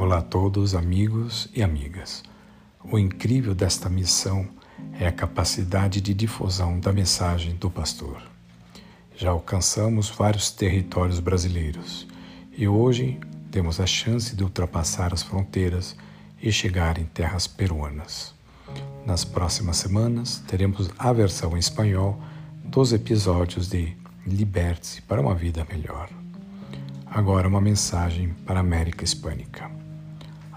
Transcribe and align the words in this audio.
Olá 0.00 0.20
a 0.20 0.22
todos, 0.22 0.74
amigos 0.74 1.46
e 1.54 1.62
amigas. 1.62 2.22
O 2.82 2.98
incrível 2.98 3.54
desta 3.54 3.86
missão 3.90 4.48
é 4.98 5.06
a 5.06 5.12
capacidade 5.12 6.00
de 6.00 6.14
difusão 6.14 6.80
da 6.80 6.90
mensagem 6.90 7.54
do 7.56 7.70
pastor. 7.70 8.16
Já 9.14 9.28
alcançamos 9.28 10.08
vários 10.08 10.50
territórios 10.50 11.20
brasileiros 11.20 12.08
e 12.56 12.66
hoje 12.66 13.20
temos 13.50 13.78
a 13.78 13.84
chance 13.84 14.34
de 14.34 14.42
ultrapassar 14.42 15.12
as 15.12 15.22
fronteiras 15.22 15.94
e 16.42 16.50
chegar 16.50 16.96
em 16.96 17.04
terras 17.04 17.46
peruanas. 17.46 18.34
Nas 19.04 19.22
próximas 19.22 19.76
semanas 19.76 20.42
teremos 20.46 20.88
a 20.98 21.12
versão 21.12 21.58
em 21.58 21.60
espanhol 21.60 22.18
dos 22.64 22.94
episódios 22.94 23.68
de 23.68 23.94
Liberte-se 24.26 25.02
para 25.02 25.20
uma 25.20 25.34
vida 25.34 25.66
melhor. 25.70 26.08
Agora 27.04 27.46
uma 27.46 27.60
mensagem 27.60 28.30
para 28.46 28.60
a 28.60 28.62
América 28.62 29.04
Hispânica. 29.04 29.79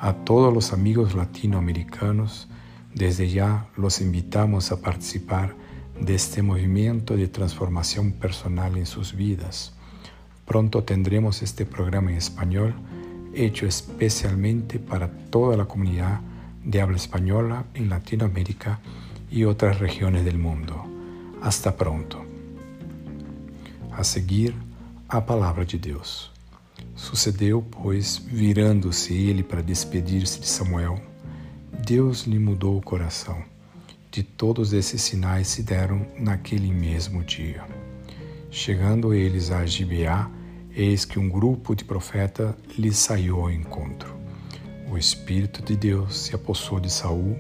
A 0.04 0.12
todos 0.12 0.54
os 0.54 0.74
amigos 0.74 1.14
latino-americanos, 1.14 2.50
desde 2.94 3.26
já 3.30 3.68
los 3.78 4.02
invitamos 4.02 4.74
a 4.74 4.76
participar 4.76 5.56
deste 5.98 6.42
movimento 6.42 7.16
de 7.16 7.30
transformação 7.30 8.12
personal 8.12 8.76
em 8.76 8.84
suas 8.84 9.12
vidas. 9.12 9.72
Pronto 10.46 10.82
tendremos 10.82 11.42
este 11.42 11.64
programa 11.64 12.12
em 12.12 12.18
espanhol, 12.18 12.74
hecho 13.34 13.66
especialmente 13.66 14.78
para 14.78 15.08
toda 15.08 15.64
a 15.64 15.66
comunidade 15.66 16.20
de 16.66 16.82
habla 16.82 16.98
española 16.98 17.64
en 17.74 17.88
Latinoamérica 17.88 18.82
y 19.32 19.46
otras 19.46 19.80
regiones 19.80 20.26
del 20.26 20.38
mundo. 20.38 20.84
Hasta 21.42 21.78
pronto. 21.78 22.26
A 23.94 24.04
seguir, 24.04 24.54
a 25.08 25.26
palavra 25.26 25.64
de 25.64 25.78
Deus. 25.78 26.33
Sucedeu, 26.96 27.62
pois, 27.62 28.18
virando-se 28.18 29.14
ele 29.14 29.44
para 29.44 29.62
despedir-se 29.62 30.40
de 30.40 30.48
Samuel, 30.48 31.02
Deus 31.86 32.24
lhe 32.24 32.40
mudou 32.40 32.78
o 32.78 32.82
coração. 32.82 33.44
De 34.12 34.22
todos 34.22 34.74
esses 34.74 35.02
sinais 35.02 35.48
se 35.48 35.64
deram 35.64 36.06
naquele 36.20 36.72
mesmo 36.72 37.24
dia. 37.24 37.64
Chegando 38.52 39.14
eles 39.14 39.50
a 39.50 39.66
Gibeá, 39.66 40.30
eis 40.76 41.04
que 41.04 41.18
um 41.18 41.28
grupo 41.28 41.76
de 41.76 41.84
profetas 41.84 42.54
lhe 42.78 42.94
saiu 42.94 43.42
ao 43.42 43.52
encontro. 43.52 44.14
O 44.90 44.98
Espírito 44.98 45.64
de 45.64 45.76
Deus 45.76 46.16
se 46.16 46.36
apossou 46.36 46.80
de 46.80 46.92
Saul, 46.92 47.36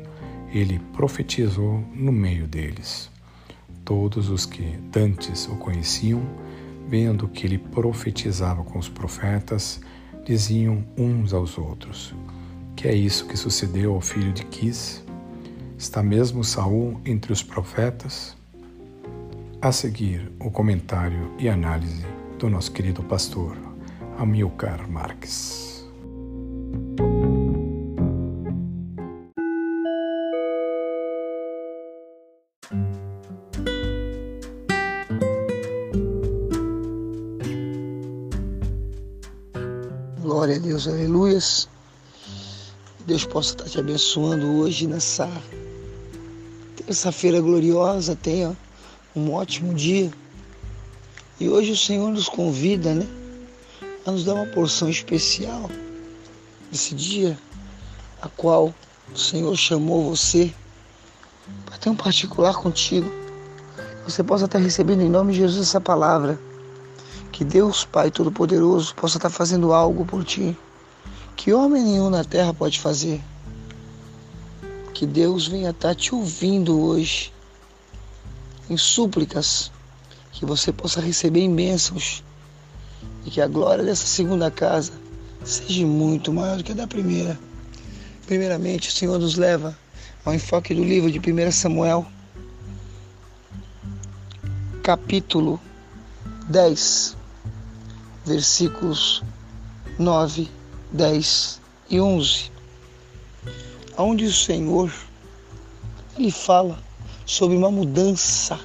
ele 0.51 0.79
profetizou 0.93 1.83
no 1.93 2.11
meio 2.11 2.47
deles. 2.47 3.11
Todos 3.85 4.29
os 4.29 4.45
que 4.45 4.63
dantes 4.91 5.47
o 5.47 5.55
conheciam, 5.55 6.21
vendo 6.87 7.27
que 7.27 7.45
ele 7.45 7.57
profetizava 7.57 8.63
com 8.63 8.79
os 8.79 8.89
profetas, 8.89 9.81
diziam 10.25 10.83
uns 10.97 11.33
aos 11.33 11.57
outros: 11.57 12.13
Que 12.75 12.87
é 12.87 12.95
isso 12.95 13.27
que 13.27 13.37
sucedeu 13.37 13.93
ao 13.93 14.01
filho 14.01 14.31
de 14.31 14.45
Quis? 14.45 15.03
Está 15.77 16.01
mesmo 16.01 16.43
Saul 16.43 16.99
entre 17.05 17.33
os 17.33 17.43
profetas? 17.43 18.35
A 19.61 19.71
seguir, 19.71 20.31
o 20.39 20.51
comentário 20.51 21.31
e 21.39 21.47
análise 21.47 22.05
do 22.37 22.49
nosso 22.49 22.71
querido 22.71 23.01
pastor 23.03 23.57
Amilcar 24.17 24.89
Marques. 24.89 25.72
Glória 40.43 40.57
a 40.57 40.59
Deus, 40.59 40.89
aleluias. 40.89 41.69
Deus 43.07 43.23
possa 43.23 43.51
estar 43.51 43.63
te 43.63 43.79
abençoando 43.79 44.57
hoje 44.57 44.85
nessa 44.87 45.29
terça-feira 46.75 47.39
gloriosa. 47.39 48.13
Tenha 48.13 48.53
um 49.15 49.31
ótimo 49.31 49.73
dia. 49.73 50.11
E 51.39 51.47
hoje 51.47 51.71
o 51.71 51.77
Senhor 51.77 52.11
nos 52.11 52.27
convida, 52.27 52.93
né? 52.93 53.07
A 54.05 54.11
nos 54.11 54.25
dar 54.25 54.33
uma 54.33 54.45
porção 54.47 54.89
especial 54.89 55.71
desse 56.69 56.93
dia, 56.93 57.39
a 58.21 58.27
qual 58.27 58.75
o 59.15 59.17
Senhor 59.17 59.55
chamou 59.55 60.09
você 60.09 60.53
para 61.65 61.77
ter 61.77 61.89
um 61.89 61.95
particular 61.95 62.55
contigo. 62.55 63.09
Você 64.03 64.21
possa 64.21 64.43
estar 64.43 64.59
recebendo 64.59 65.03
em 65.03 65.09
nome 65.09 65.31
de 65.31 65.39
Jesus 65.39 65.69
essa 65.69 65.79
palavra 65.79 66.37
que 67.33 67.43
Deus, 67.43 67.83
Pai 67.83 68.11
Todo-Poderoso, 68.11 68.93
possa 68.93 69.17
estar 69.17 69.31
fazendo 69.31 69.73
algo 69.73 70.05
por 70.05 70.23
ti 70.23 70.55
que 71.35 71.51
homem 71.51 71.83
nenhum 71.83 72.11
na 72.11 72.23
terra 72.23 72.53
pode 72.53 72.79
fazer. 72.79 73.19
Que 74.93 75.07
Deus 75.07 75.47
venha 75.47 75.71
estar 75.71 75.95
te 75.95 76.13
ouvindo 76.13 76.79
hoje 76.79 77.33
em 78.69 78.77
súplicas, 78.77 79.71
que 80.31 80.45
você 80.45 80.71
possa 80.71 81.01
receber 81.01 81.49
bênçãos 81.49 82.23
e 83.25 83.31
que 83.31 83.41
a 83.41 83.47
glória 83.47 83.83
dessa 83.83 84.05
segunda 84.05 84.51
casa 84.51 84.93
seja 85.43 85.87
muito 85.87 86.31
maior 86.31 86.57
do 86.57 86.63
que 86.63 86.71
a 86.71 86.75
da 86.75 86.85
primeira. 86.85 87.37
Primeiramente, 88.27 88.89
o 88.89 88.91
Senhor 88.91 89.17
nos 89.17 89.37
leva 89.37 89.75
ao 90.23 90.35
enfoque 90.35 90.75
do 90.75 90.83
livro 90.83 91.11
de 91.11 91.19
1 91.19 91.51
Samuel, 91.51 92.05
capítulo 94.83 95.59
10 96.47 97.22
versículos 98.25 99.23
9, 99.99 100.49
10 100.91 101.61
e 101.89 101.99
11, 101.99 102.51
onde 103.97 104.25
o 104.25 104.33
Senhor 104.33 104.91
ele 106.17 106.31
fala 106.31 106.79
sobre 107.25 107.57
uma 107.57 107.71
mudança. 107.71 108.59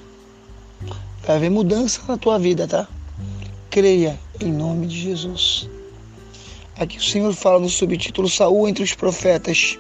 Vai 1.27 1.37
haver 1.37 1.51
mudança 1.51 2.01
na 2.09 2.17
tua 2.17 2.39
vida, 2.39 2.67
tá? 2.67 2.89
Creia 3.71 4.19
em 4.41 4.53
nome 4.53 4.87
de 4.87 5.01
Jesus. 5.01 5.69
Aqui 6.79 6.99
o 6.99 7.03
Senhor 7.03 7.35
fala 7.35 7.59
no 7.59 7.69
subtítulo 7.69 8.29
Saúl 8.29 8.69
entre 8.69 8.85
os 8.85 8.95
profetas. 8.95 9.79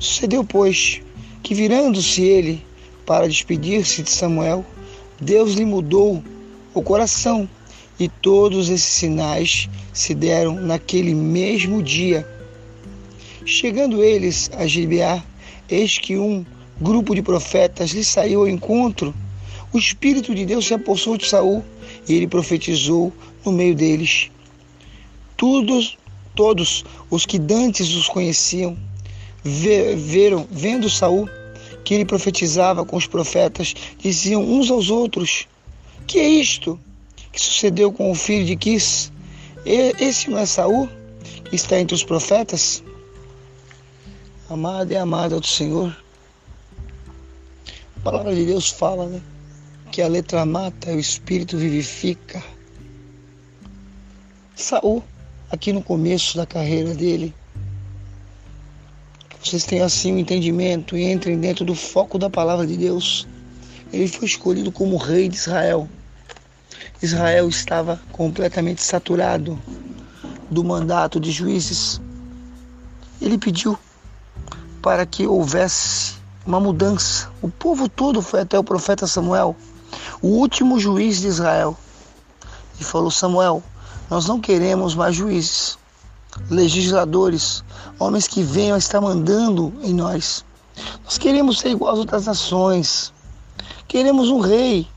Sucedeu, 0.00 0.44
pois, 0.44 1.00
que 1.42 1.54
virando-se 1.54 2.22
ele 2.22 2.66
para 3.06 3.28
despedir-se 3.28 4.02
de 4.02 4.10
Samuel, 4.10 4.64
Deus 5.20 5.54
lhe 5.54 5.64
mudou 5.64 6.22
o 6.74 6.82
coração 6.82 7.48
e 7.98 8.08
todos 8.08 8.68
esses 8.68 8.86
sinais 8.86 9.68
se 9.92 10.14
deram 10.14 10.54
naquele 10.54 11.14
mesmo 11.14 11.82
dia. 11.82 12.28
Chegando 13.44 14.02
eles 14.02 14.50
a 14.56 14.66
Gibeá, 14.66 15.22
eis 15.68 15.98
que 15.98 16.16
um 16.16 16.44
grupo 16.80 17.14
de 17.14 17.22
profetas 17.22 17.90
lhe 17.90 18.04
saiu 18.04 18.40
ao 18.40 18.48
encontro. 18.48 19.14
O 19.72 19.78
Espírito 19.78 20.34
de 20.34 20.44
Deus 20.44 20.66
se 20.66 20.74
apossou 20.74 21.16
de 21.16 21.26
Saul 21.26 21.64
e 22.08 22.14
ele 22.14 22.26
profetizou 22.26 23.12
no 23.44 23.52
meio 23.52 23.74
deles. 23.74 24.30
Todos, 25.36 25.98
todos 26.34 26.84
os 27.10 27.26
que 27.26 27.38
dantes 27.38 27.94
os 27.94 28.08
conheciam, 28.08 28.76
veram, 29.44 30.46
vendo 30.50 30.88
Saul, 30.88 31.28
que 31.84 31.92
ele 31.92 32.04
profetizava 32.04 32.84
com 32.84 32.96
os 32.96 33.06
profetas, 33.06 33.74
diziam 33.98 34.42
uns 34.42 34.70
aos 34.70 34.88
outros: 34.90 35.46
Que 36.06 36.18
é 36.18 36.28
isto? 36.28 36.78
Que 37.34 37.40
sucedeu 37.40 37.92
com 37.92 38.12
o 38.12 38.14
filho 38.14 38.46
de 38.46 38.54
Quis. 38.54 39.12
Esse 39.66 40.30
não 40.30 40.38
é 40.38 40.46
Saul, 40.46 40.88
que 41.44 41.56
está 41.56 41.80
entre 41.80 41.92
os 41.92 42.04
profetas? 42.04 42.84
Amada 44.48 44.94
e 44.94 44.96
amada 44.96 45.40
do 45.40 45.46
Senhor. 45.46 45.96
A 47.96 48.00
palavra 48.04 48.32
de 48.32 48.46
Deus 48.46 48.70
fala, 48.70 49.08
né? 49.08 49.20
Que 49.90 50.00
a 50.00 50.06
letra 50.06 50.46
mata 50.46 50.92
o 50.92 51.00
espírito 51.00 51.58
vivifica. 51.58 52.40
Saul, 54.54 55.02
aqui 55.50 55.72
no 55.72 55.82
começo 55.82 56.36
da 56.36 56.46
carreira 56.46 56.94
dele, 56.94 57.34
vocês 59.42 59.64
tenham 59.64 59.86
assim 59.86 60.12
o 60.12 60.14
um 60.14 60.18
entendimento 60.18 60.96
e 60.96 61.10
entrem 61.10 61.40
dentro 61.40 61.64
do 61.64 61.74
foco 61.74 62.16
da 62.16 62.30
palavra 62.30 62.64
de 62.64 62.76
Deus. 62.76 63.26
Ele 63.92 64.06
foi 64.06 64.26
escolhido 64.26 64.70
como 64.70 64.96
rei 64.96 65.28
de 65.28 65.36
Israel. 65.36 65.88
Israel 67.02 67.48
estava 67.48 68.00
completamente 68.12 68.82
saturado 68.82 69.58
do 70.50 70.64
mandato 70.64 71.18
de 71.20 71.30
juízes. 71.30 72.00
Ele 73.20 73.38
pediu 73.38 73.78
para 74.80 75.04
que 75.06 75.26
houvesse 75.26 76.14
uma 76.46 76.60
mudança. 76.60 77.28
O 77.40 77.48
povo 77.48 77.88
todo 77.88 78.20
foi 78.20 78.40
até 78.40 78.58
o 78.58 78.64
profeta 78.64 79.06
Samuel, 79.06 79.56
o 80.20 80.28
último 80.28 80.78
juiz 80.78 81.20
de 81.20 81.28
Israel, 81.28 81.76
e 82.80 82.84
falou: 82.84 83.10
Samuel, 83.10 83.62
nós 84.10 84.26
não 84.26 84.40
queremos 84.40 84.94
mais 84.94 85.16
juízes, 85.16 85.78
legisladores, 86.50 87.64
homens 87.98 88.28
que 88.28 88.42
venham 88.42 88.74
a 88.74 88.78
estar 88.78 89.00
mandando 89.00 89.72
em 89.82 89.94
nós. 89.94 90.44
Nós 91.04 91.18
queremos 91.18 91.58
ser 91.58 91.70
igual 91.70 91.92
às 91.92 91.98
outras 91.98 92.26
nações. 92.26 93.12
Queremos 93.86 94.28
um 94.28 94.40
rei, 94.40 94.88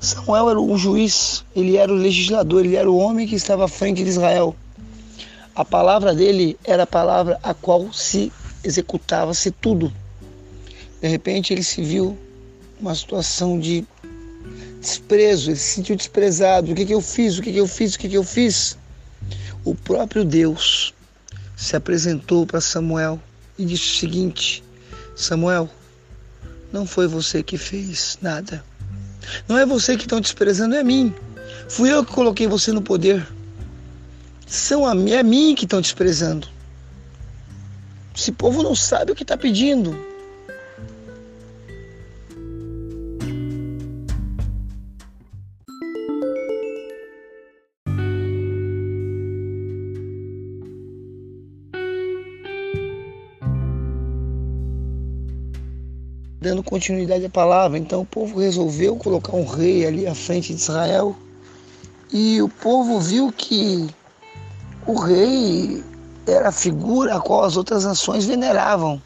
Samuel 0.00 0.48
era 0.48 0.60
um 0.60 0.78
juiz, 0.78 1.44
ele 1.54 1.76
era 1.76 1.92
o 1.92 1.94
legislador, 1.94 2.64
ele 2.64 2.74
era 2.74 2.90
o 2.90 2.96
homem 2.96 3.26
que 3.26 3.34
estava 3.34 3.66
à 3.66 3.68
frente 3.68 4.02
de 4.02 4.08
Israel. 4.08 4.56
A 5.54 5.62
palavra 5.62 6.14
dele 6.14 6.58
era 6.64 6.84
a 6.84 6.86
palavra 6.86 7.38
a 7.42 7.52
qual 7.52 7.92
se 7.92 8.32
executava-se 8.64 9.50
tudo. 9.50 9.92
De 11.02 11.06
repente 11.06 11.52
ele 11.52 11.62
se 11.62 11.82
viu 11.82 12.16
uma 12.80 12.94
situação 12.94 13.60
de 13.60 13.84
desprezo, 14.80 15.50
ele 15.50 15.58
se 15.58 15.74
sentiu 15.74 15.94
desprezado. 15.94 16.72
O 16.72 16.74
que, 16.74 16.86
que 16.86 16.94
eu 16.94 17.02
fiz? 17.02 17.38
O 17.38 17.42
que, 17.42 17.52
que 17.52 17.60
eu 17.60 17.68
fiz? 17.68 17.94
O 17.94 17.98
que, 17.98 18.08
que 18.08 18.16
eu 18.16 18.24
fiz? 18.24 18.78
O 19.66 19.74
próprio 19.74 20.24
Deus 20.24 20.94
se 21.54 21.76
apresentou 21.76 22.46
para 22.46 22.62
Samuel 22.62 23.20
e 23.58 23.66
disse 23.66 23.84
o 23.84 23.98
seguinte: 23.98 24.64
Samuel, 25.14 25.68
não 26.72 26.86
foi 26.86 27.06
você 27.06 27.42
que 27.42 27.58
fez 27.58 28.18
nada. 28.22 28.64
Não 29.48 29.58
é 29.58 29.66
você 29.66 29.96
que 29.96 30.04
estão 30.04 30.20
desprezando, 30.20 30.74
é 30.74 30.82
mim. 30.82 31.14
Fui 31.68 31.92
eu 31.92 32.04
que 32.04 32.12
coloquei 32.12 32.46
você 32.46 32.72
no 32.72 32.82
poder. 32.82 33.26
São 34.46 34.86
a 34.86 34.92
é 35.10 35.22
mim 35.22 35.54
que 35.54 35.64
estão 35.64 35.80
desprezando. 35.80 36.48
Esse 38.16 38.32
povo 38.32 38.62
não 38.62 38.74
sabe 38.74 39.12
o 39.12 39.14
que 39.14 39.22
está 39.22 39.36
pedindo. 39.36 40.09
Dando 56.40 56.62
continuidade 56.62 57.24
à 57.24 57.30
palavra. 57.30 57.78
Então 57.78 58.00
o 58.00 58.06
povo 58.06 58.40
resolveu 58.40 58.96
colocar 58.96 59.36
um 59.36 59.44
rei 59.44 59.86
ali 59.86 60.06
à 60.06 60.14
frente 60.14 60.54
de 60.54 60.60
Israel 60.60 61.14
e 62.12 62.40
o 62.40 62.48
povo 62.48 62.98
viu 62.98 63.30
que 63.30 63.86
o 64.86 64.98
rei 64.98 65.84
era 66.26 66.48
a 66.48 66.52
figura 66.52 67.16
a 67.16 67.20
qual 67.20 67.44
as 67.44 67.56
outras 67.56 67.84
nações 67.84 68.24
veneravam. 68.24 69.00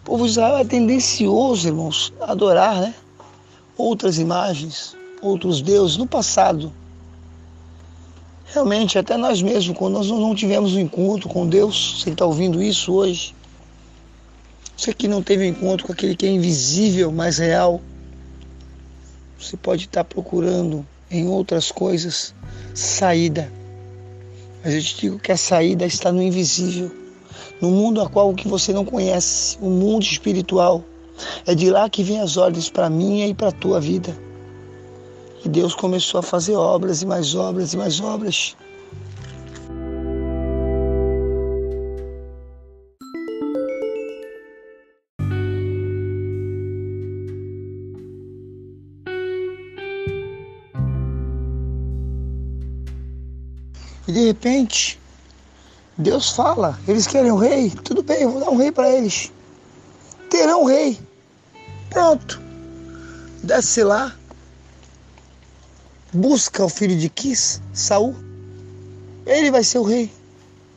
O 0.00 0.04
povo 0.04 0.24
de 0.24 0.30
Israel 0.30 0.56
é 0.58 0.64
tendencioso, 0.64 1.68
irmãos, 1.68 2.12
a 2.20 2.32
adorar 2.32 2.80
né? 2.80 2.94
outras 3.76 4.18
imagens, 4.18 4.96
outros 5.20 5.60
deuses 5.60 5.96
no 5.96 6.06
passado. 6.06 6.72
Realmente, 8.46 8.98
até 8.98 9.16
nós 9.16 9.40
mesmos, 9.40 9.76
quando 9.78 9.94
nós 9.94 10.08
não 10.08 10.34
tivemos 10.34 10.74
um 10.74 10.80
encontro 10.80 11.28
com 11.28 11.46
Deus, 11.46 12.00
você 12.00 12.10
está 12.10 12.26
ouvindo 12.26 12.62
isso 12.62 12.92
hoje, 12.92 13.34
você 14.82 14.92
que 14.92 15.06
não 15.06 15.22
teve 15.22 15.46
encontro 15.46 15.86
com 15.86 15.92
aquele 15.92 16.16
que 16.16 16.26
é 16.26 16.28
invisível, 16.28 17.12
mas 17.12 17.38
real, 17.38 17.80
você 19.38 19.56
pode 19.56 19.84
estar 19.84 20.02
procurando 20.02 20.84
em 21.08 21.28
outras 21.28 21.70
coisas 21.70 22.34
saída. 22.74 23.48
Mas 24.64 24.74
eu 24.74 24.82
te 24.82 24.96
digo 24.96 25.18
que 25.20 25.30
a 25.30 25.36
saída 25.36 25.86
está 25.86 26.10
no 26.10 26.20
invisível, 26.20 26.90
no 27.60 27.70
mundo 27.70 28.00
a 28.00 28.08
qual 28.08 28.34
que 28.34 28.48
você 28.48 28.72
não 28.72 28.84
conhece, 28.84 29.56
o 29.60 29.70
mundo 29.70 30.02
espiritual. 30.02 30.82
É 31.46 31.54
de 31.54 31.70
lá 31.70 31.88
que 31.88 32.02
vêm 32.02 32.20
as 32.20 32.36
ordens 32.36 32.68
para 32.68 32.90
minha 32.90 33.28
e 33.28 33.34
para 33.34 33.50
a 33.50 33.52
tua 33.52 33.80
vida. 33.80 34.18
E 35.44 35.48
Deus 35.48 35.76
começou 35.76 36.18
a 36.18 36.24
fazer 36.24 36.56
obras 36.56 37.02
e 37.02 37.06
mais 37.06 37.36
obras 37.36 37.72
e 37.72 37.76
mais 37.76 38.00
obras. 38.00 38.56
E 54.12 54.14
de 54.14 54.26
repente, 54.26 55.00
Deus 55.96 56.32
fala: 56.32 56.78
eles 56.86 57.06
querem 57.06 57.32
um 57.32 57.36
rei? 57.36 57.70
Tudo 57.70 58.02
bem, 58.02 58.20
eu 58.20 58.30
vou 58.30 58.40
dar 58.40 58.50
um 58.50 58.58
rei 58.58 58.70
para 58.70 58.90
eles. 58.90 59.32
Terão 60.28 60.64
um 60.64 60.66
rei. 60.66 61.00
Pronto. 61.88 62.38
Desce 63.42 63.82
lá. 63.82 64.14
Busca 66.12 66.62
o 66.62 66.68
filho 66.68 66.94
de 66.94 67.08
Quis, 67.08 67.62
Saul. 67.72 68.14
Ele 69.24 69.50
vai 69.50 69.64
ser 69.64 69.78
o 69.78 69.82
rei. 69.82 70.12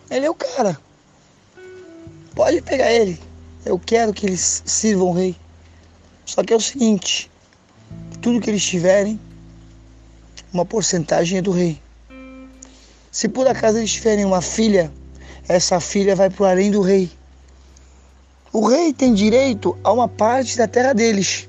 Ele 0.09 0.25
é 0.25 0.29
o 0.29 0.35
cara. 0.35 0.79
Pode 2.33 2.61
pegar 2.61 2.89
ele. 2.89 3.19
Eu 3.65 3.77
quero 3.77 4.13
que 4.13 4.27
eles 4.27 4.63
sirvam 4.65 5.09
o 5.09 5.13
rei. 5.13 5.35
Só 6.25 6.41
que 6.41 6.53
é 6.53 6.55
o 6.55 6.61
seguinte: 6.61 7.29
tudo 8.21 8.39
que 8.39 8.49
eles 8.49 8.63
tiverem, 8.63 9.19
uma 10.53 10.65
porcentagem 10.65 11.39
é 11.39 11.41
do 11.41 11.51
rei. 11.51 11.83
Se 13.15 13.29
por 13.29 13.47
acaso 13.47 13.77
eles 13.77 13.93
tiverem 13.93 14.25
uma 14.25 14.41
filha, 14.41 14.91
essa 15.47 15.79
filha 15.79 16.17
vai 16.17 16.29
para 16.29 16.43
o 16.43 16.45
além 16.45 16.69
do 16.69 16.81
rei. 16.81 17.09
O 18.51 18.67
rei 18.67 18.91
tem 18.91 19.13
direito 19.13 19.77
a 19.85 19.93
uma 19.93 20.09
parte 20.09 20.57
da 20.57 20.67
terra 20.67 20.91
deles. 20.91 21.47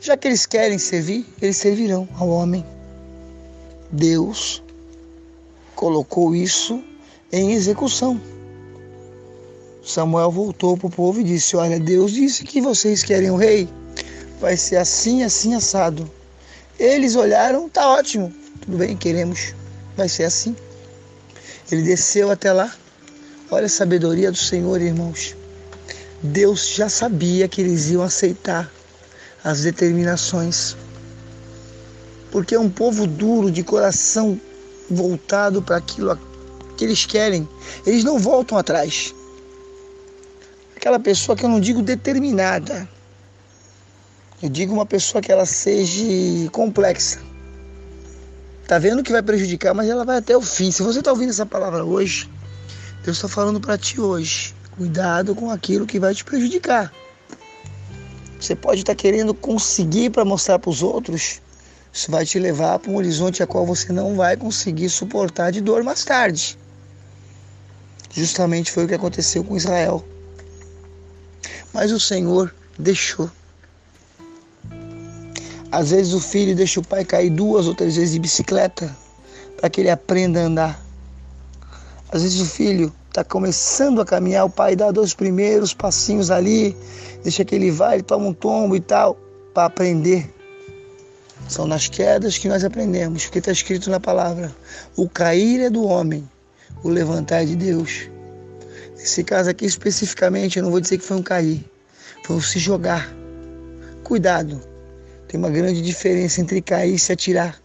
Já 0.00 0.16
que 0.16 0.26
eles 0.26 0.46
querem 0.46 0.76
servir, 0.76 1.24
eles 1.40 1.58
servirão 1.58 2.08
ao 2.18 2.28
homem. 2.28 2.66
Deus 3.92 4.60
colocou 5.76 6.34
isso 6.34 6.82
em 7.30 7.52
execução. 7.52 8.20
Samuel 9.84 10.32
voltou 10.32 10.76
para 10.76 10.88
o 10.88 10.90
povo 10.90 11.20
e 11.20 11.24
disse: 11.24 11.56
Olha, 11.56 11.78
Deus 11.78 12.10
disse 12.10 12.42
que 12.42 12.60
vocês 12.60 13.04
querem 13.04 13.30
o 13.30 13.36
rei. 13.36 13.68
Vai 14.40 14.56
ser 14.56 14.78
assim, 14.78 15.22
assim, 15.22 15.54
assado. 15.54 16.10
Eles 16.76 17.14
olharam, 17.14 17.68
tá 17.68 17.88
ótimo. 17.88 18.34
Tudo 18.60 18.76
bem, 18.76 18.96
queremos 18.96 19.54
vai 19.98 20.08
ser 20.08 20.24
assim. 20.24 20.56
Ele 21.70 21.82
desceu 21.82 22.30
até 22.30 22.52
lá. 22.52 22.72
Olha 23.50 23.66
a 23.66 23.68
sabedoria 23.68 24.30
do 24.30 24.38
Senhor, 24.38 24.80
irmãos. 24.80 25.36
Deus 26.22 26.68
já 26.68 26.88
sabia 26.88 27.48
que 27.48 27.60
eles 27.60 27.90
iam 27.90 28.02
aceitar 28.02 28.70
as 29.42 29.62
determinações. 29.62 30.76
Porque 32.30 32.54
é 32.54 32.60
um 32.60 32.70
povo 32.70 33.06
duro, 33.06 33.50
de 33.50 33.62
coração 33.62 34.40
voltado 34.88 35.60
para 35.60 35.76
aquilo 35.76 36.18
que 36.76 36.84
eles 36.84 37.04
querem. 37.04 37.48
Eles 37.84 38.04
não 38.04 38.18
voltam 38.18 38.56
atrás. 38.56 39.12
Aquela 40.76 41.00
pessoa 41.00 41.36
que 41.36 41.44
eu 41.44 41.48
não 41.48 41.58
digo 41.58 41.82
determinada. 41.82 42.88
Eu 44.40 44.48
digo 44.48 44.72
uma 44.72 44.86
pessoa 44.86 45.20
que 45.20 45.32
ela 45.32 45.44
seja 45.44 46.04
complexa 46.52 47.27
tá 48.68 48.78
vendo 48.78 49.02
que 49.02 49.10
vai 49.10 49.22
prejudicar, 49.22 49.74
mas 49.74 49.88
ela 49.88 50.04
vai 50.04 50.18
até 50.18 50.36
o 50.36 50.42
fim. 50.42 50.70
Se 50.70 50.82
você 50.82 50.98
está 50.98 51.10
ouvindo 51.10 51.30
essa 51.30 51.46
palavra 51.46 51.82
hoje, 51.82 52.30
Deus 53.02 53.16
está 53.16 53.26
falando 53.26 53.58
para 53.58 53.78
ti 53.78 53.98
hoje. 53.98 54.54
Cuidado 54.76 55.34
com 55.34 55.50
aquilo 55.50 55.86
que 55.86 55.98
vai 55.98 56.14
te 56.14 56.22
prejudicar. 56.22 56.92
Você 58.38 58.54
pode 58.54 58.82
estar 58.82 58.94
tá 58.94 58.96
querendo 58.96 59.32
conseguir 59.32 60.10
para 60.10 60.22
mostrar 60.22 60.58
para 60.58 60.68
os 60.68 60.82
outros, 60.82 61.40
isso 61.90 62.10
vai 62.10 62.26
te 62.26 62.38
levar 62.38 62.78
para 62.78 62.90
um 62.90 62.96
horizonte 62.96 63.42
a 63.42 63.46
qual 63.46 63.64
você 63.64 63.90
não 63.90 64.14
vai 64.14 64.36
conseguir 64.36 64.90
suportar 64.90 65.50
de 65.50 65.62
dor 65.62 65.82
mais 65.82 66.04
tarde. 66.04 66.58
Justamente 68.12 68.70
foi 68.70 68.84
o 68.84 68.88
que 68.88 68.94
aconteceu 68.94 69.42
com 69.42 69.56
Israel. 69.56 70.04
Mas 71.72 71.90
o 71.90 71.98
Senhor 71.98 72.54
deixou 72.78 73.30
às 75.70 75.90
vezes 75.90 76.14
o 76.14 76.20
filho 76.20 76.56
deixa 76.56 76.80
o 76.80 76.84
pai 76.84 77.04
cair 77.04 77.30
duas 77.30 77.66
ou 77.66 77.74
três 77.74 77.96
vezes 77.96 78.12
de 78.12 78.18
bicicleta 78.18 78.94
para 79.58 79.68
que 79.68 79.80
ele 79.80 79.90
aprenda 79.90 80.40
a 80.40 80.44
andar. 80.44 80.84
Às 82.10 82.22
vezes 82.22 82.40
o 82.40 82.46
filho 82.46 82.92
está 83.08 83.22
começando 83.22 84.00
a 84.00 84.04
caminhar, 84.04 84.46
o 84.46 84.50
pai 84.50 84.74
dá 84.74 84.90
dois 84.90 85.12
primeiros 85.12 85.74
passinhos 85.74 86.30
ali, 86.30 86.76
deixa 87.22 87.44
que 87.44 87.54
ele 87.54 87.70
vai, 87.70 87.96
ele 87.96 88.02
toma 88.02 88.26
um 88.26 88.32
tombo 88.32 88.76
e 88.76 88.80
tal, 88.80 89.18
para 89.52 89.66
aprender. 89.66 90.32
São 91.48 91.66
nas 91.66 91.88
quedas 91.88 92.38
que 92.38 92.48
nós 92.48 92.64
aprendemos, 92.64 93.24
porque 93.24 93.38
está 93.38 93.52
escrito 93.52 93.90
na 93.90 94.00
palavra: 94.00 94.54
o 94.96 95.08
cair 95.08 95.60
é 95.60 95.70
do 95.70 95.84
homem, 95.84 96.28
o 96.82 96.88
levantar 96.88 97.42
é 97.42 97.46
de 97.46 97.56
Deus. 97.56 98.08
Nesse 98.96 99.22
caso 99.22 99.50
aqui 99.50 99.66
especificamente, 99.66 100.58
eu 100.58 100.62
não 100.62 100.70
vou 100.70 100.80
dizer 100.80 100.98
que 100.98 101.04
foi 101.04 101.16
um 101.16 101.22
cair, 101.22 101.64
foi 102.24 102.36
um 102.36 102.40
se 102.40 102.58
jogar. 102.58 103.12
Cuidado, 104.02 104.60
tem 105.28 105.38
uma 105.38 105.50
grande 105.50 105.82
diferença 105.82 106.40
entre 106.40 106.62
cair 106.62 106.94
e 106.94 106.98
se 106.98 107.12
atirar. 107.12 107.60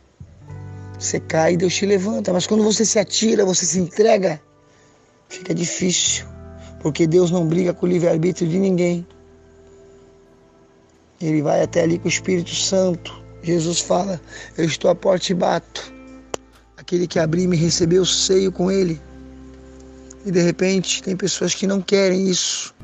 Você 0.99 1.19
cai 1.19 1.53
e 1.53 1.57
Deus 1.57 1.73
te 1.73 1.85
levanta, 1.85 2.31
mas 2.33 2.45
quando 2.45 2.63
você 2.63 2.85
se 2.85 2.99
atira, 2.99 3.45
você 3.45 3.65
se 3.65 3.79
entrega, 3.79 4.39
fica 5.29 5.53
difícil, 5.53 6.25
porque 6.81 7.07
Deus 7.07 7.31
não 7.31 7.47
briga 7.47 7.73
com 7.73 7.85
o 7.85 7.89
livre-arbítrio 7.89 8.49
de 8.49 8.59
ninguém. 8.59 9.07
Ele 11.21 11.41
vai 11.41 11.61
até 11.61 11.83
ali 11.83 11.97
com 11.97 12.05
o 12.05 12.09
Espírito 12.09 12.53
Santo. 12.53 13.23
Jesus 13.41 13.79
fala: 13.79 14.19
Eu 14.57 14.65
estou 14.65 14.91
à 14.91 14.95
porta 14.95 15.31
e 15.31 15.35
bato. 15.35 15.93
Aquele 16.75 17.07
que 17.07 17.17
abrir 17.17 17.47
me 17.47 17.55
recebeu, 17.55 18.05
seio 18.05 18.51
com 18.51 18.69
ele. 18.69 19.01
E 20.25 20.31
de 20.31 20.41
repente, 20.41 21.01
tem 21.01 21.15
pessoas 21.15 21.55
que 21.55 21.65
não 21.65 21.81
querem 21.81 22.29
isso. 22.29 22.75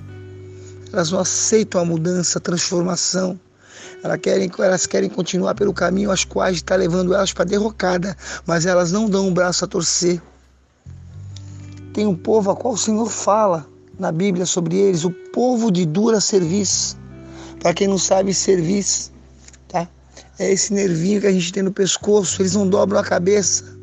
Elas 0.94 1.12
não 1.12 1.20
aceitam 1.20 1.82
a 1.82 1.86
mudança, 1.86 2.40
a 2.40 2.42
transformação. 2.42 3.40
Elas 4.04 4.20
querem, 4.22 4.50
elas 4.60 4.86
querem 4.86 5.10
continuar 5.10 5.56
pelo 5.56 5.74
caminho 5.74 6.12
as 6.12 6.24
quais 6.24 6.58
está 6.58 6.76
levando 6.76 7.14
elas 7.14 7.34
para 7.34 7.44
derrocada, 7.44 8.16
mas 8.46 8.66
elas 8.66 8.92
não 8.92 9.10
dão 9.10 9.26
o 9.26 9.28
um 9.30 9.34
braço 9.34 9.66
a 9.66 9.68
torcer. 9.68 10.22
tem 11.94 12.06
um 12.06 12.16
povo 12.16 12.52
a 12.52 12.56
qual 12.56 12.76
o 12.76 12.78
Senhor 12.78 13.10
fala 13.10 13.68
na 13.98 14.12
Bíblia 14.12 14.46
sobre 14.46 14.78
eles, 14.78 15.04
o 15.04 15.12
povo 15.12 15.70
de 15.70 15.86
dura 15.86 16.22
serviço. 16.22 16.98
Para 17.60 17.74
quem 17.74 17.88
não 17.88 17.98
sabe, 17.98 18.34
serviço, 18.34 19.12
tá? 19.68 19.86
É 20.38 20.50
esse 20.50 20.74
nervinho 20.74 21.20
que 21.20 21.28
a 21.28 21.32
gente 21.32 21.52
tem 21.52 21.62
no 21.62 21.74
pescoço, 21.74 22.42
eles 22.42 22.56
não 22.56 22.70
dobram 22.70 23.00
a 23.00 23.04
cabeça. 23.04 23.78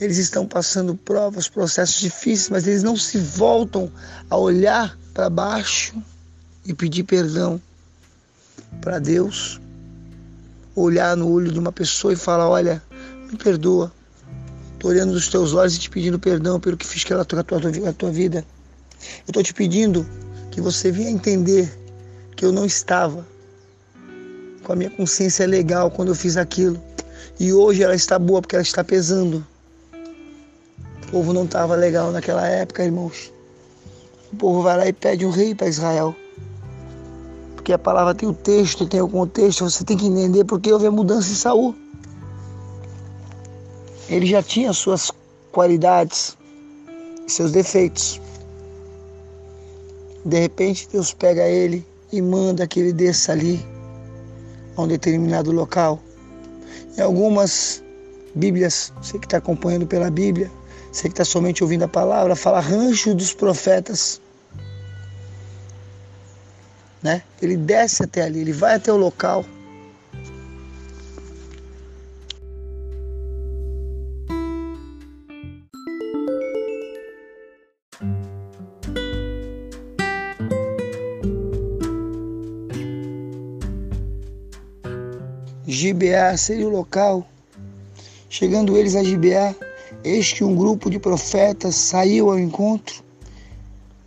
Eles 0.00 0.18
estão 0.18 0.46
passando 0.46 0.94
provas, 0.94 1.48
processos 1.48 2.00
difíceis, 2.00 2.50
mas 2.50 2.66
eles 2.66 2.84
não 2.84 2.96
se 2.96 3.18
voltam 3.18 3.90
a 4.30 4.36
olhar 4.36 4.96
para 5.12 5.28
baixo 5.28 6.00
e 6.64 6.72
pedir 6.72 7.02
perdão 7.02 7.60
para 8.80 8.98
Deus. 8.98 9.60
Olhar 10.74 11.16
no 11.16 11.30
olho 11.30 11.50
de 11.50 11.58
uma 11.58 11.72
pessoa 11.72 12.12
e 12.12 12.16
falar: 12.16 12.48
Olha, 12.48 12.82
me 13.30 13.36
perdoa. 13.36 13.92
Estou 14.74 14.90
olhando 14.90 15.12
nos 15.12 15.28
teus 15.28 15.54
olhos 15.54 15.76
e 15.76 15.78
te 15.78 15.90
pedindo 15.90 16.18
perdão 16.18 16.60
pelo 16.60 16.76
que 16.76 16.86
fiz 16.86 17.02
com 17.02 17.14
a 17.14 17.24
tua, 17.24 17.40
a 17.40 17.92
tua 17.92 18.10
vida. 18.10 18.44
Eu 19.26 19.28
estou 19.28 19.42
te 19.42 19.54
pedindo 19.54 20.06
que 20.50 20.60
você 20.60 20.92
venha 20.92 21.10
entender 21.10 21.72
que 22.36 22.44
eu 22.44 22.52
não 22.52 22.66
estava 22.66 23.26
com 24.62 24.72
a 24.72 24.76
minha 24.76 24.90
consciência 24.90 25.46
legal 25.46 25.90
quando 25.90 26.08
eu 26.08 26.14
fiz 26.14 26.36
aquilo. 26.36 26.82
E 27.38 27.52
hoje 27.52 27.82
ela 27.82 27.94
está 27.94 28.18
boa 28.18 28.42
porque 28.42 28.56
ela 28.56 28.62
está 28.62 28.82
pesando. 28.84 29.46
O 31.06 31.10
povo 31.10 31.32
não 31.32 31.44
estava 31.44 31.74
legal 31.74 32.10
naquela 32.10 32.46
época, 32.46 32.84
irmãos. 32.84 33.32
O 34.32 34.36
povo 34.36 34.62
vai 34.62 34.76
lá 34.76 34.86
e 34.86 34.92
pede 34.92 35.24
um 35.24 35.30
rei 35.30 35.54
para 35.54 35.68
Israel. 35.68 36.14
Porque 37.66 37.72
a 37.72 37.78
palavra 37.80 38.14
tem 38.14 38.28
o 38.28 38.32
texto, 38.32 38.86
tem 38.86 39.00
o 39.00 39.08
contexto, 39.08 39.68
você 39.68 39.82
tem 39.82 39.96
que 39.96 40.06
entender 40.06 40.44
porque 40.44 40.72
houve 40.72 40.86
a 40.86 40.90
mudança 40.92 41.32
em 41.32 41.34
Saul. 41.34 41.74
Ele 44.08 44.24
já 44.24 44.40
tinha 44.40 44.72
suas 44.72 45.10
qualidades 45.50 46.38
seus 47.26 47.50
defeitos. 47.50 48.20
De 50.24 50.38
repente 50.38 50.88
Deus 50.92 51.12
pega 51.12 51.42
ele 51.48 51.84
e 52.12 52.22
manda 52.22 52.68
que 52.68 52.78
ele 52.78 52.92
desça 52.92 53.32
ali 53.32 53.66
a 54.76 54.82
um 54.82 54.86
determinado 54.86 55.50
local. 55.50 56.00
Em 56.96 57.00
algumas 57.00 57.82
Bíblias, 58.32 58.92
você 59.02 59.18
que 59.18 59.26
está 59.26 59.38
acompanhando 59.38 59.88
pela 59.88 60.08
Bíblia, 60.08 60.52
você 60.92 61.08
que 61.08 61.14
está 61.14 61.24
somente 61.24 61.64
ouvindo 61.64 61.82
a 61.82 61.88
palavra, 61.88 62.36
fala 62.36 62.60
rancho 62.60 63.12
dos 63.12 63.34
profetas. 63.34 64.20
Né? 67.06 67.22
Ele 67.40 67.56
desce 67.56 68.02
até 68.02 68.22
ali, 68.22 68.40
ele 68.40 68.52
vai 68.52 68.74
até 68.74 68.92
o 68.92 68.96
local. 68.96 69.44
Gibeá 85.64 86.36
seria 86.36 86.66
o 86.66 86.70
local. 86.70 87.24
Chegando 88.28 88.76
eles 88.76 88.96
a 88.96 89.04
Gibeá, 89.04 89.54
eis 90.02 90.32
que 90.32 90.42
um 90.42 90.56
grupo 90.56 90.90
de 90.90 90.98
profetas 90.98 91.76
saiu 91.76 92.30
ao 92.30 92.38
encontro. 92.40 93.04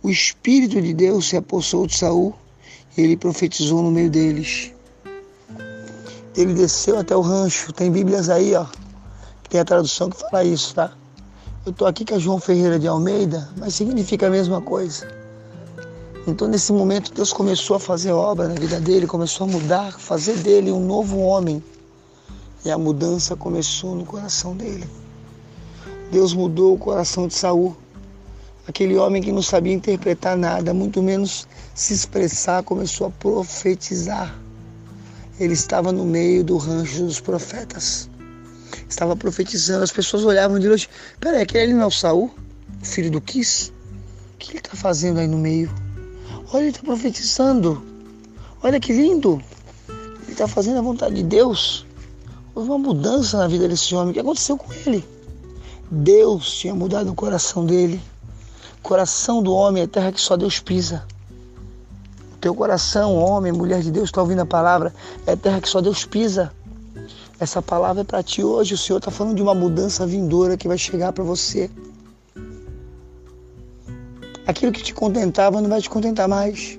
O 0.02 0.10
Espírito 0.10 0.82
de 0.82 0.92
Deus 0.92 1.30
se 1.30 1.36
apossou 1.38 1.86
de 1.86 1.96
Saul 1.96 2.34
ele 2.96 3.16
profetizou 3.16 3.82
no 3.82 3.90
meio 3.90 4.10
deles. 4.10 4.72
Ele 6.36 6.54
desceu 6.54 6.98
até 6.98 7.16
o 7.16 7.20
rancho. 7.20 7.72
Tem 7.72 7.90
Bíblias 7.90 8.28
aí, 8.28 8.54
ó. 8.54 8.66
Tem 9.48 9.60
a 9.60 9.64
tradução 9.64 10.08
que 10.10 10.18
fala 10.18 10.44
isso, 10.44 10.74
tá? 10.74 10.92
Eu 11.66 11.72
tô 11.72 11.86
aqui 11.86 12.04
com 12.04 12.14
a 12.14 12.18
João 12.18 12.40
Ferreira 12.40 12.78
de 12.78 12.88
Almeida, 12.88 13.48
mas 13.56 13.74
significa 13.74 14.26
a 14.26 14.30
mesma 14.30 14.60
coisa. 14.60 15.06
Então, 16.26 16.46
nesse 16.46 16.72
momento, 16.72 17.12
Deus 17.12 17.32
começou 17.32 17.76
a 17.76 17.80
fazer 17.80 18.12
obra 18.12 18.48
na 18.48 18.54
vida 18.54 18.78
dele, 18.78 19.06
começou 19.06 19.46
a 19.46 19.50
mudar, 19.50 19.98
fazer 19.98 20.36
dele 20.36 20.70
um 20.70 20.84
novo 20.84 21.18
homem. 21.18 21.62
E 22.64 22.70
a 22.70 22.78
mudança 22.78 23.34
começou 23.34 23.94
no 23.94 24.04
coração 24.04 24.54
dele. 24.54 24.88
Deus 26.12 26.34
mudou 26.34 26.74
o 26.74 26.78
coração 26.78 27.26
de 27.26 27.34
Saul. 27.34 27.76
Aquele 28.66 28.96
homem 28.96 29.22
que 29.22 29.32
não 29.32 29.42
sabia 29.42 29.72
interpretar 29.72 30.36
nada, 30.36 30.72
muito 30.72 31.02
menos 31.02 31.48
se 31.74 31.94
expressar, 31.94 32.62
começou 32.62 33.06
a 33.06 33.10
profetizar. 33.10 34.34
Ele 35.38 35.54
estava 35.54 35.90
no 35.90 36.04
meio 36.04 36.44
do 36.44 36.56
rancho 36.58 37.04
dos 37.04 37.20
profetas. 37.20 38.08
Estava 38.88 39.16
profetizando. 39.16 39.82
As 39.82 39.90
pessoas 39.90 40.24
olhavam 40.24 40.58
de 40.58 40.68
longe. 40.68 40.88
Peraí, 41.18 41.42
aquele 41.42 41.64
ali 41.64 41.72
não 41.72 41.82
é 41.82 41.86
o 41.86 41.90
Saul? 41.90 42.30
Filho 42.82 43.10
do 43.10 43.20
Quis? 43.20 43.72
O 44.34 44.38
que 44.38 44.50
ele 44.52 44.58
está 44.58 44.76
fazendo 44.76 45.18
aí 45.18 45.26
no 45.26 45.38
meio? 45.38 45.70
Olha, 46.52 46.62
ele 46.62 46.70
está 46.70 46.82
profetizando. 46.82 47.82
Olha 48.62 48.78
que 48.78 48.92
lindo. 48.92 49.42
Ele 49.88 50.32
está 50.32 50.46
fazendo 50.46 50.78
a 50.78 50.82
vontade 50.82 51.14
de 51.14 51.22
Deus. 51.22 51.86
Houve 52.54 52.68
uma 52.68 52.78
mudança 52.78 53.38
na 53.38 53.48
vida 53.48 53.66
desse 53.66 53.94
homem. 53.94 54.10
O 54.10 54.12
que 54.12 54.20
aconteceu 54.20 54.58
com 54.58 54.72
ele? 54.72 55.02
Deus 55.90 56.58
tinha 56.58 56.74
mudado 56.74 57.10
o 57.10 57.14
coração 57.14 57.64
dele. 57.64 58.00
Coração 58.82 59.42
do 59.42 59.52
homem 59.52 59.82
é 59.82 59.86
terra 59.86 60.12
que 60.12 60.20
só 60.20 60.36
Deus 60.36 60.58
pisa. 60.58 61.04
O 62.34 62.38
teu 62.40 62.54
coração, 62.54 63.14
homem, 63.14 63.52
mulher 63.52 63.82
de 63.82 63.90
Deus, 63.90 64.08
está 64.08 64.20
ouvindo 64.20 64.40
a 64.40 64.46
palavra, 64.46 64.94
é 65.26 65.36
terra 65.36 65.60
que 65.60 65.68
só 65.68 65.80
Deus 65.80 66.04
pisa. 66.04 66.52
Essa 67.38 67.62
palavra 67.62 68.02
é 68.02 68.04
para 68.04 68.22
ti 68.22 68.42
hoje. 68.42 68.74
O 68.74 68.78
Senhor 68.78 68.98
está 68.98 69.10
falando 69.10 69.36
de 69.36 69.42
uma 69.42 69.54
mudança 69.54 70.06
vindoura 70.06 70.56
que 70.56 70.68
vai 70.68 70.76
chegar 70.76 71.12
para 71.12 71.24
você. 71.24 71.70
Aquilo 74.46 74.72
que 74.72 74.82
te 74.82 74.92
contentava 74.92 75.60
não 75.60 75.70
vai 75.70 75.80
te 75.80 75.88
contentar 75.88 76.28
mais. 76.28 76.78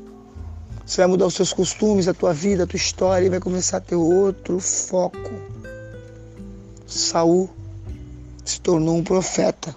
Você 0.86 0.98
vai 0.98 1.08
mudar 1.08 1.26
os 1.26 1.34
seus 1.34 1.54
costumes, 1.54 2.08
a 2.08 2.14
tua 2.14 2.34
vida, 2.34 2.64
a 2.64 2.68
tua 2.68 2.78
história 2.78 3.26
e 3.26 3.30
vai 3.30 3.40
começar 3.40 3.78
a 3.78 3.82
ter 3.82 3.96
outro 3.96 4.60
foco. 4.60 5.32
Saul 6.86 7.50
se 8.44 8.60
tornou 8.60 8.98
um 8.98 9.04
profeta. 9.04 9.74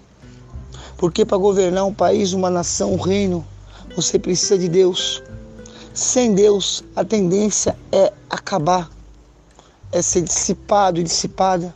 Porque 0.96 1.24
para 1.24 1.36
governar 1.36 1.84
um 1.84 1.94
país, 1.94 2.32
uma 2.32 2.50
nação, 2.50 2.92
um 2.92 3.00
reino, 3.00 3.44
você 3.96 4.18
precisa 4.18 4.58
de 4.58 4.68
Deus. 4.68 5.22
Sem 5.92 6.34
Deus, 6.34 6.82
a 6.96 7.04
tendência 7.04 7.76
é 7.92 8.12
acabar, 8.28 8.90
é 9.92 10.02
ser 10.02 10.22
dissipado 10.22 10.98
e 10.98 11.04
dissipada. 11.04 11.74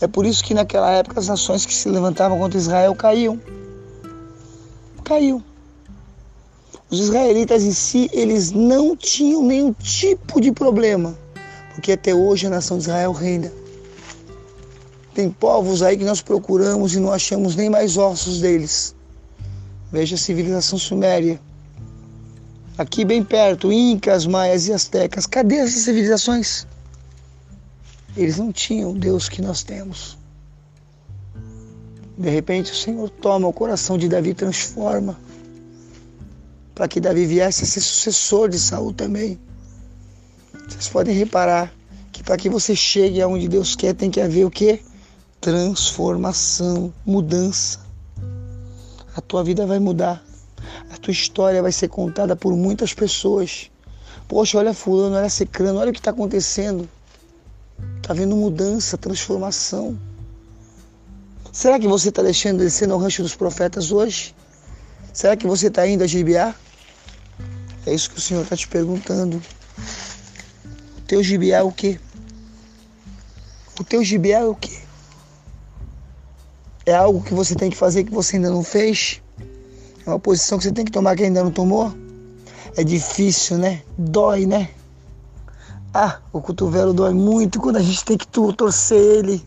É 0.00 0.06
por 0.06 0.24
isso 0.24 0.42
que 0.42 0.54
naquela 0.54 0.90
época 0.90 1.20
as 1.20 1.28
nações 1.28 1.66
que 1.66 1.74
se 1.74 1.88
levantavam 1.88 2.38
contra 2.38 2.58
Israel 2.58 2.94
caíam. 2.94 3.38
Caiu. 5.04 5.42
Os 6.90 7.00
israelitas 7.00 7.62
em 7.62 7.72
si, 7.72 8.10
eles 8.12 8.50
não 8.50 8.96
tinham 8.96 9.42
nenhum 9.42 9.72
tipo 9.72 10.40
de 10.40 10.50
problema, 10.50 11.16
porque 11.74 11.92
até 11.92 12.14
hoje 12.14 12.46
a 12.46 12.50
nação 12.50 12.78
de 12.78 12.84
Israel 12.84 13.12
reina. 13.12 13.59
Tem 15.20 15.30
povos 15.30 15.82
aí 15.82 15.98
que 15.98 16.04
nós 16.04 16.22
procuramos 16.22 16.94
e 16.94 16.98
não 16.98 17.12
achamos 17.12 17.54
nem 17.54 17.68
mais 17.68 17.98
ossos 17.98 18.40
deles. 18.40 18.94
Veja 19.92 20.14
a 20.14 20.18
civilização 20.18 20.78
suméria. 20.78 21.38
Aqui 22.78 23.04
bem 23.04 23.22
perto, 23.22 23.70
Incas, 23.70 24.24
Maias 24.24 24.66
e 24.66 24.72
Astecas. 24.72 25.26
Cadê 25.26 25.56
essas 25.56 25.82
civilizações? 25.82 26.66
Eles 28.16 28.38
não 28.38 28.50
tinham 28.50 28.92
o 28.92 28.98
Deus 28.98 29.28
que 29.28 29.42
nós 29.42 29.62
temos. 29.62 30.16
De 32.16 32.30
repente 32.30 32.72
o 32.72 32.74
Senhor 32.74 33.10
toma 33.10 33.46
o 33.46 33.52
coração 33.52 33.98
de 33.98 34.08
Davi 34.08 34.30
e 34.30 34.34
transforma 34.34 35.20
para 36.74 36.88
que 36.88 36.98
Davi 36.98 37.26
viesse 37.26 37.64
a 37.64 37.66
ser 37.66 37.82
sucessor 37.82 38.48
de 38.48 38.58
Saul 38.58 38.94
também. 38.94 39.38
Vocês 40.66 40.88
podem 40.88 41.14
reparar 41.14 41.70
que 42.10 42.22
para 42.22 42.38
que 42.38 42.48
você 42.48 42.74
chegue 42.74 43.20
aonde 43.20 43.48
Deus 43.48 43.76
quer, 43.76 43.94
tem 43.94 44.10
que 44.10 44.18
haver 44.18 44.46
o 44.46 44.50
que? 44.50 44.88
Transformação, 45.40 46.92
mudança. 47.02 47.80
A 49.16 49.22
tua 49.22 49.42
vida 49.42 49.66
vai 49.66 49.78
mudar. 49.78 50.22
A 50.92 50.98
tua 50.98 51.12
história 51.12 51.62
vai 51.62 51.72
ser 51.72 51.88
contada 51.88 52.36
por 52.36 52.54
muitas 52.54 52.92
pessoas. 52.92 53.70
Poxa, 54.28 54.58
olha 54.58 54.74
fulano, 54.74 55.16
olha 55.16 55.30
secrano, 55.30 55.78
olha 55.78 55.88
o 55.88 55.92
que 55.94 55.98
está 55.98 56.10
acontecendo. 56.10 56.86
Está 57.96 58.12
havendo 58.12 58.36
mudança, 58.36 58.98
transformação. 58.98 59.98
Será 61.50 61.80
que 61.80 61.88
você 61.88 62.10
está 62.10 62.22
deixando 62.22 62.58
de 62.58 62.64
descer 62.64 62.86
no 62.86 62.98
rancho 62.98 63.22
dos 63.22 63.34
profetas 63.34 63.90
hoje? 63.90 64.34
Será 65.10 65.34
que 65.38 65.46
você 65.46 65.68
está 65.68 65.88
indo 65.88 66.04
a 66.04 66.06
Gibeá? 66.06 66.54
É 67.86 67.94
isso 67.94 68.10
que 68.10 68.18
o 68.18 68.20
Senhor 68.20 68.42
está 68.42 68.54
te 68.54 68.68
perguntando. 68.68 69.42
O 70.98 71.00
teu 71.06 71.22
gibiá 71.22 71.60
é 71.60 71.62
o 71.62 71.72
quê? 71.72 71.98
O 73.80 73.82
teu 73.82 74.04
gibiá 74.04 74.40
é 74.40 74.44
o 74.44 74.54
quê? 74.54 74.89
É 76.86 76.94
algo 76.94 77.22
que 77.22 77.34
você 77.34 77.54
tem 77.54 77.70
que 77.70 77.76
fazer 77.76 78.04
que 78.04 78.12
você 78.12 78.36
ainda 78.36 78.50
não 78.50 78.64
fez? 78.64 79.22
É 80.06 80.10
uma 80.10 80.18
posição 80.18 80.58
que 80.58 80.64
você 80.64 80.72
tem 80.72 80.84
que 80.84 80.92
tomar 80.92 81.14
que 81.16 81.24
ainda 81.24 81.44
não 81.44 81.50
tomou? 81.50 81.92
É 82.76 82.82
difícil, 82.82 83.58
né? 83.58 83.82
Dói, 83.98 84.46
né? 84.46 84.70
Ah, 85.92 86.18
o 86.32 86.40
cotovelo 86.40 86.92
dói 86.92 87.12
muito 87.12 87.60
quando 87.60 87.76
a 87.76 87.82
gente 87.82 88.04
tem 88.04 88.16
que 88.16 88.26
torcer 88.26 88.98
ele 88.98 89.44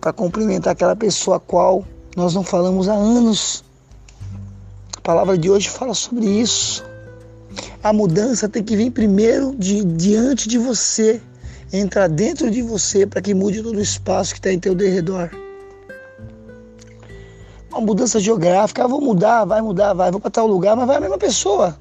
para 0.00 0.12
cumprimentar 0.12 0.72
aquela 0.72 0.94
pessoa 0.94 1.38
a 1.38 1.40
qual 1.40 1.84
Nós 2.16 2.34
não 2.34 2.44
falamos 2.44 2.88
há 2.88 2.92
anos. 2.92 3.64
A 4.96 5.00
palavra 5.00 5.36
de 5.36 5.50
hoje 5.50 5.68
fala 5.68 5.94
sobre 5.94 6.26
isso. 6.26 6.84
A 7.82 7.92
mudança 7.92 8.48
tem 8.48 8.62
que 8.62 8.76
vir 8.76 8.90
primeiro 8.90 9.54
de 9.56 9.84
diante 9.84 10.48
de 10.48 10.58
você, 10.58 11.20
entrar 11.78 12.08
dentro 12.08 12.50
de 12.50 12.62
você 12.62 13.06
para 13.06 13.20
que 13.20 13.34
mude 13.34 13.62
todo 13.62 13.76
o 13.76 13.80
espaço 13.80 14.32
que 14.32 14.38
está 14.38 14.52
em 14.52 14.58
teu 14.58 14.74
derredor. 14.74 15.30
Uma 17.70 17.80
mudança 17.80 18.20
geográfica, 18.20 18.84
ah, 18.84 18.86
vou 18.86 19.00
mudar, 19.00 19.44
vai 19.44 19.60
mudar, 19.60 19.92
vai, 19.94 20.10
vou 20.10 20.20
para 20.20 20.30
tal 20.30 20.46
lugar, 20.46 20.76
mas 20.76 20.86
vai 20.86 20.96
a 20.96 21.00
mesma 21.00 21.18
pessoa. 21.18 21.76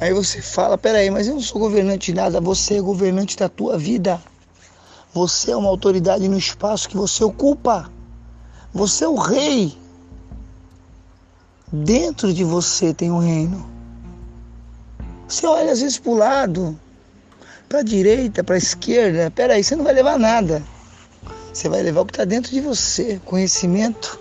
Aí 0.00 0.12
você 0.12 0.40
fala, 0.40 0.78
peraí, 0.78 1.10
mas 1.10 1.26
eu 1.26 1.34
não 1.34 1.40
sou 1.40 1.60
governante 1.60 2.12
de 2.12 2.14
nada, 2.14 2.40
você 2.40 2.76
é 2.76 2.80
governante 2.80 3.36
da 3.36 3.48
tua 3.48 3.76
vida. 3.76 4.20
Você 5.12 5.50
é 5.50 5.56
uma 5.56 5.68
autoridade 5.68 6.28
no 6.28 6.38
espaço 6.38 6.88
que 6.88 6.96
você 6.96 7.24
ocupa. 7.24 7.90
Você 8.78 9.02
é 9.02 9.08
o 9.08 9.16
rei. 9.16 9.76
Dentro 11.72 12.32
de 12.32 12.44
você 12.44 12.94
tem 12.94 13.10
um 13.10 13.18
reino. 13.18 13.68
Você 15.26 15.44
olha 15.48 15.72
às 15.72 15.80
vezes 15.80 15.98
para 15.98 16.12
o 16.12 16.16
lado, 16.16 16.78
para 17.68 17.80
a 17.80 17.82
direita, 17.82 18.44
para 18.44 18.54
a 18.54 18.58
esquerda. 18.58 19.32
Peraí, 19.32 19.64
você 19.64 19.74
não 19.74 19.82
vai 19.82 19.92
levar 19.92 20.16
nada. 20.16 20.62
Você 21.52 21.68
vai 21.68 21.82
levar 21.82 22.02
o 22.02 22.06
que 22.06 22.12
está 22.12 22.24
dentro 22.24 22.52
de 22.52 22.60
você, 22.60 23.20
conhecimento. 23.24 24.20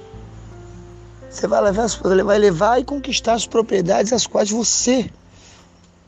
Você 1.29 1.45
vai 1.45 1.61
levar, 1.61 1.87
vai 2.25 2.39
levar 2.39 2.79
e 2.81 2.83
conquistar 2.83 3.33
as 3.33 3.45
propriedades 3.45 4.11
as 4.11 4.25
quais 4.25 4.49
você 4.49 5.11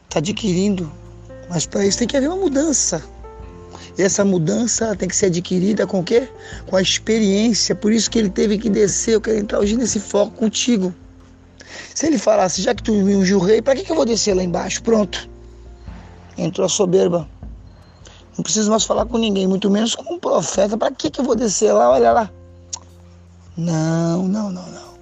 está 0.06 0.18
adquirindo. 0.18 0.92
Mas 1.48 1.68
para 1.68 1.86
isso 1.86 2.00
tem 2.00 2.08
que 2.08 2.18
haver 2.18 2.30
uma 2.30 2.38
mudança. 2.38 3.04
Essa 4.02 4.24
mudança 4.24 4.96
tem 4.96 5.10
que 5.10 5.16
ser 5.16 5.26
adquirida 5.26 5.86
com 5.86 6.00
o 6.00 6.04
quê? 6.04 6.30
Com 6.68 6.78
a 6.78 6.82
experiência. 6.82 7.76
Por 7.76 7.92
isso 7.92 8.10
que 8.10 8.18
ele 8.18 8.30
teve 8.30 8.58
que 8.58 8.70
descer. 8.70 9.16
Eu 9.16 9.22
quero 9.22 9.38
entrar 9.38 9.60
hoje 9.60 9.76
nesse 9.76 10.00
foco 10.00 10.32
contigo. 10.38 10.94
Se 11.94 12.08
ele 12.08 12.18
falasse, 12.18 12.62
já 12.62 12.74
que 12.74 12.82
tu 12.82 12.94
me 12.94 13.14
ungiu 13.14 13.40
rei, 13.40 13.62
para 13.62 13.76
que, 13.76 13.84
que 13.84 13.92
eu 13.92 13.96
vou 13.98 14.06
descer 14.06 14.34
lá 14.34 14.42
embaixo? 14.42 14.82
Pronto. 14.82 15.30
Entrou 16.38 16.66
a 16.66 16.70
soberba. 16.70 17.28
Não 18.38 18.44
preciso 18.44 18.72
mais 18.72 18.86
falar 18.86 19.06
com 19.06 19.18
ninguém, 19.18 19.46
muito 19.46 19.70
menos 19.70 19.96
com 19.96 20.14
um 20.14 20.18
profeta. 20.18 20.78
Para 20.78 20.92
que, 20.92 21.10
que 21.10 21.20
eu 21.20 21.26
vou 21.26 21.36
descer 21.36 21.74
lá? 21.74 21.92
Olha 21.92 22.14
lá. 22.14 22.32
Não, 23.58 24.30
não, 24.30 24.50
não, 24.50 24.66
não. 24.66 24.94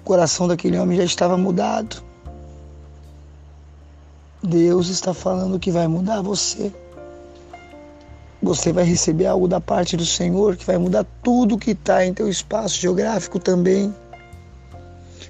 O 0.00 0.04
coração 0.04 0.46
daquele 0.46 0.78
homem 0.78 0.96
já 0.96 1.02
estava 1.02 1.36
mudado. 1.36 2.04
Deus 4.40 4.88
está 4.88 5.12
falando 5.12 5.58
que 5.58 5.72
vai 5.72 5.88
mudar 5.88 6.22
você. 6.22 6.72
Você 8.42 8.72
vai 8.72 8.84
receber 8.84 9.26
algo 9.26 9.46
da 9.46 9.60
parte 9.60 9.96
do 9.96 10.06
Senhor 10.06 10.56
que 10.56 10.64
vai 10.64 10.78
mudar 10.78 11.04
tudo 11.22 11.58
que 11.58 11.72
está 11.72 12.04
em 12.04 12.14
teu 12.14 12.28
espaço 12.28 12.80
geográfico 12.80 13.38
também. 13.38 13.94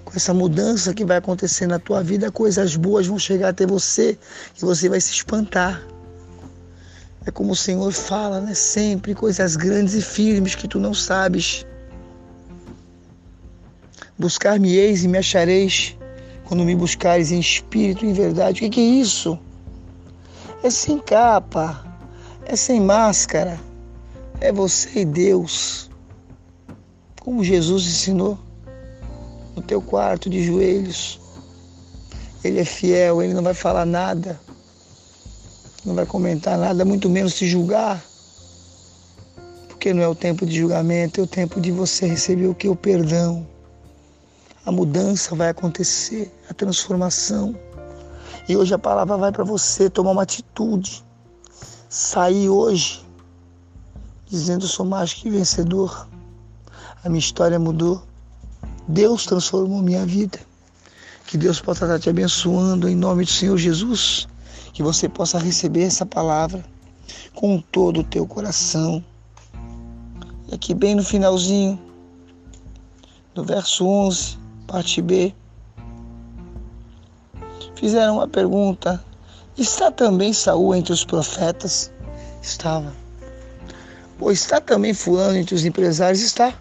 Com 0.04 0.12
essa 0.14 0.32
mudança 0.32 0.94
que 0.94 1.04
vai 1.04 1.16
acontecer 1.16 1.66
na 1.66 1.78
tua 1.78 2.02
vida, 2.02 2.30
coisas 2.30 2.76
boas 2.76 3.06
vão 3.06 3.18
chegar 3.18 3.48
até 3.48 3.66
você 3.66 4.16
e 4.56 4.60
você 4.60 4.88
vai 4.88 5.00
se 5.00 5.12
espantar. 5.12 5.82
É 7.26 7.30
como 7.30 7.52
o 7.52 7.56
Senhor 7.56 7.92
fala, 7.92 8.40
né? 8.40 8.54
Sempre 8.54 9.14
coisas 9.14 9.56
grandes 9.56 9.94
e 9.94 10.02
firmes 10.02 10.54
que 10.54 10.66
tu 10.66 10.78
não 10.78 10.94
sabes. 10.94 11.66
Buscar-me-eis 14.18 15.04
e 15.04 15.08
me 15.08 15.18
achareis 15.18 15.96
quando 16.44 16.64
me 16.64 16.74
buscares 16.74 17.30
em 17.30 17.40
espírito 17.40 18.04
e 18.04 18.08
em 18.08 18.12
verdade. 18.12 18.64
O 18.64 18.70
que, 18.70 18.80
é 18.80 18.82
isso? 18.82 19.38
É 20.62 20.70
sem 20.70 20.98
capa, 20.98 21.89
é 22.52 22.56
sem 22.56 22.80
máscara, 22.80 23.58
é 24.40 24.52
você 24.52 25.00
e 25.00 25.04
Deus. 25.04 25.90
Como 27.20 27.44
Jesus 27.44 27.86
ensinou 27.86 28.38
no 29.54 29.62
teu 29.62 29.80
quarto 29.80 30.28
de 30.28 30.42
joelhos. 30.42 31.20
Ele 32.42 32.58
é 32.58 32.64
fiel, 32.64 33.22
ele 33.22 33.34
não 33.34 33.42
vai 33.42 33.54
falar 33.54 33.84
nada, 33.84 34.40
não 35.84 35.94
vai 35.94 36.06
comentar 36.06 36.58
nada, 36.58 36.84
muito 36.84 37.08
menos 37.08 37.34
te 37.34 37.46
julgar. 37.46 38.02
Porque 39.68 39.92
não 39.92 40.02
é 40.02 40.08
o 40.08 40.14
tempo 40.14 40.44
de 40.44 40.58
julgamento, 40.58 41.20
é 41.20 41.24
o 41.24 41.26
tempo 41.26 41.60
de 41.60 41.70
você 41.70 42.06
receber 42.06 42.48
o 42.48 42.54
que? 42.54 42.68
O 42.68 42.74
perdão 42.74 43.46
a 44.64 44.70
mudança 44.70 45.34
vai 45.34 45.48
acontecer, 45.48 46.30
a 46.48 46.54
transformação. 46.54 47.56
E 48.48 48.56
hoje 48.56 48.74
a 48.74 48.78
palavra 48.78 49.16
vai 49.16 49.32
para 49.32 49.44
você 49.44 49.88
tomar 49.88 50.10
uma 50.10 50.22
atitude. 50.22 51.04
Sair 51.90 52.48
hoje 52.48 53.04
dizendo 54.24 54.68
sou 54.68 54.86
mais 54.86 55.12
que 55.12 55.28
vencedor. 55.28 56.08
A 57.02 57.08
minha 57.08 57.18
história 57.18 57.58
mudou. 57.58 58.00
Deus 58.86 59.26
transformou 59.26 59.82
minha 59.82 60.06
vida. 60.06 60.38
Que 61.26 61.36
Deus 61.36 61.60
possa 61.60 61.86
estar 61.86 61.98
te 61.98 62.08
abençoando 62.08 62.88
em 62.88 62.94
nome 62.94 63.24
do 63.24 63.30
Senhor 63.30 63.58
Jesus. 63.58 64.28
Que 64.72 64.84
você 64.84 65.08
possa 65.08 65.36
receber 65.36 65.82
essa 65.82 66.06
palavra 66.06 66.64
com 67.34 67.60
todo 67.60 68.02
o 68.02 68.04
teu 68.04 68.24
coração. 68.24 69.04
E 70.46 70.54
aqui 70.54 70.74
bem 70.74 70.94
no 70.94 71.02
finalzinho, 71.02 71.76
no 73.34 73.42
verso 73.42 73.84
11, 73.84 74.38
parte 74.64 75.02
B. 75.02 75.34
Fizeram 77.74 78.18
uma 78.18 78.28
pergunta: 78.28 79.04
está 79.62 79.90
também 79.90 80.32
Saul 80.32 80.74
entre 80.74 80.92
os 80.92 81.04
profetas? 81.04 81.90
Estava. 82.42 82.92
Ou 84.18 84.30
está 84.30 84.60
também 84.60 84.94
Fulano 84.94 85.36
entre 85.36 85.54
os 85.54 85.64
empresários? 85.64 86.22
Está. 86.22 86.54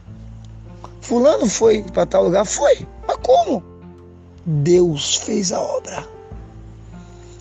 Fulano 1.01 1.47
foi 1.47 1.83
para 1.83 2.05
tal 2.05 2.23
lugar? 2.23 2.45
Foi. 2.45 2.87
Mas 3.07 3.17
como? 3.17 3.63
Deus 4.45 5.15
fez 5.15 5.51
a 5.51 5.59
obra. 5.59 6.07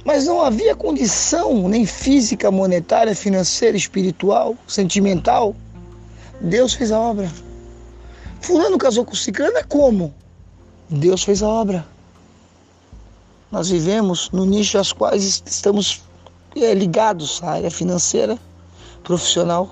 Mas 0.05 0.27
não 0.27 0.43
havia 0.43 0.75
condição 0.75 1.69
nem 1.69 1.85
física, 1.85 2.51
monetária, 2.51 3.15
financeira, 3.15 3.77
espiritual, 3.77 4.57
sentimental. 4.67 5.55
Deus 6.41 6.73
fez 6.73 6.91
a 6.93 6.99
obra. 6.99 7.31
Fulano 8.41 8.79
casou 8.79 9.05
com 9.05 9.15
Ciclana 9.15 9.63
como? 9.65 10.15
Deus 10.89 11.23
fez 11.23 11.43
a 11.43 11.49
obra. 11.49 11.87
Nós 13.51 13.71
vivemos 13.71 14.31
no 14.31 14.45
nicho 14.45 14.79
às 14.79 14.93
quais 14.93 15.43
estamos 15.47 16.03
é, 16.55 16.75
ligados 16.75 17.43
à 17.43 17.53
área 17.53 17.71
financeira, 17.71 18.39
profissional, 19.03 19.71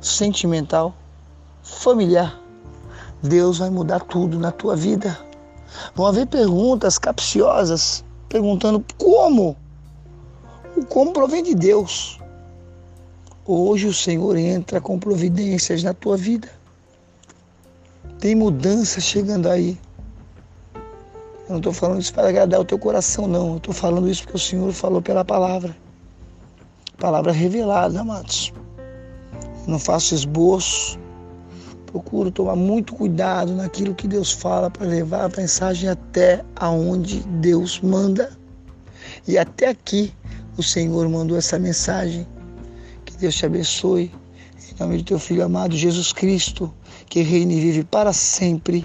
sentimental, 0.00 0.94
familiar. 1.62 2.40
Deus 3.22 3.58
vai 3.58 3.68
mudar 3.68 4.00
tudo 4.00 4.38
na 4.38 4.50
tua 4.50 4.74
vida. 4.74 5.18
Vão 5.94 6.06
haver 6.06 6.26
perguntas 6.26 6.98
capciosas 6.98 8.02
perguntando 8.28 8.84
como. 8.96 9.56
O 10.76 10.84
como 10.86 11.12
provém 11.12 11.42
de 11.42 11.54
Deus. 11.54 12.18
Hoje 13.44 13.86
o 13.86 13.94
Senhor 13.94 14.36
entra 14.36 14.80
com 14.80 14.98
providências 14.98 15.82
na 15.82 15.92
tua 15.92 16.16
vida. 16.16 16.48
Tem 18.18 18.34
mudança 18.34 19.00
chegando 19.00 19.48
aí. 19.48 19.78
Eu 21.48 21.52
não 21.52 21.56
estou 21.58 21.72
falando 21.72 22.00
isso 22.00 22.12
para 22.12 22.28
agradar 22.28 22.60
o 22.60 22.64
teu 22.64 22.78
coração, 22.78 23.26
não. 23.26 23.52
Eu 23.52 23.56
estou 23.56 23.72
falando 23.72 24.08
isso 24.08 24.22
porque 24.22 24.36
o 24.36 24.40
Senhor 24.40 24.70
falou 24.72 25.00
pela 25.00 25.24
palavra. 25.24 25.74
Palavra 26.98 27.32
revelada, 27.32 28.00
amados. 28.00 28.52
Eu 29.66 29.72
não 29.72 29.78
faço 29.78 30.14
esboço. 30.14 30.98
Procuro 31.86 32.30
tomar 32.30 32.54
muito 32.54 32.94
cuidado 32.94 33.54
naquilo 33.54 33.94
que 33.94 34.06
Deus 34.06 34.30
fala 34.30 34.70
para 34.70 34.86
levar 34.86 35.24
a 35.24 35.40
mensagem 35.40 35.88
até 35.88 36.44
aonde 36.54 37.20
Deus 37.20 37.80
manda. 37.80 38.30
E 39.26 39.38
até 39.38 39.68
aqui 39.68 40.12
o 40.58 40.62
Senhor 40.62 41.08
mandou 41.08 41.38
essa 41.38 41.58
mensagem. 41.58 42.26
Que 43.06 43.16
Deus 43.16 43.34
te 43.34 43.46
abençoe. 43.46 44.12
Em 44.70 44.78
nome 44.78 44.98
do 44.98 45.04
teu 45.04 45.18
filho 45.18 45.42
amado 45.42 45.74
Jesus 45.74 46.12
Cristo 46.12 46.70
que 47.08 47.22
reina 47.22 47.54
e 47.54 47.60
vive 47.60 47.84
para 47.84 48.12
sempre. 48.12 48.84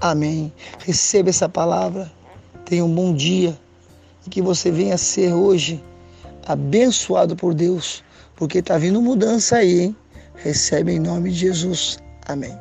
Amém. 0.00 0.52
Receba 0.78 1.30
essa 1.30 1.48
palavra. 1.48 2.10
Tenha 2.64 2.84
um 2.84 2.94
bom 2.94 3.14
dia 3.14 3.58
e 4.26 4.30
que 4.30 4.40
você 4.40 4.70
venha 4.70 4.96
ser 4.96 5.32
hoje 5.32 5.82
abençoado 6.46 7.34
por 7.34 7.52
Deus, 7.52 8.02
porque 8.36 8.58
está 8.58 8.78
vindo 8.78 9.02
mudança 9.02 9.56
aí, 9.56 9.80
hein? 9.80 9.96
Recebe 10.36 10.92
em 10.92 11.00
nome 11.00 11.30
de 11.30 11.38
Jesus. 11.38 11.98
Amém. 12.26 12.56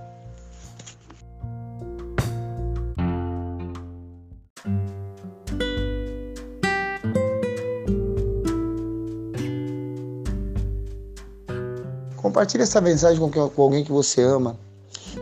Compartilhe 12.15 12.63
essa 12.63 12.81
mensagem 12.81 13.19
com 13.29 13.61
alguém 13.61 13.83
que 13.83 13.91
você 13.91 14.21
ama. 14.21 14.57